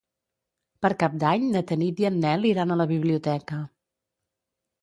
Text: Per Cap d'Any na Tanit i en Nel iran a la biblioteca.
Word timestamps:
Per 0.85 0.89
Cap 1.03 1.17
d'Any 1.25 1.45
na 1.57 1.61
Tanit 1.71 2.03
i 2.05 2.07
en 2.11 2.17
Nel 2.23 2.47
iran 2.53 2.73
a 2.73 2.79
la 2.83 2.91
biblioteca. 2.93 3.61